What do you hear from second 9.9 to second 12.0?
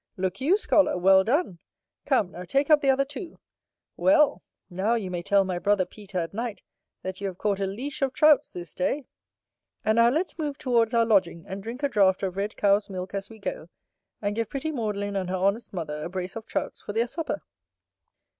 now let's move towards our lodging, and drink a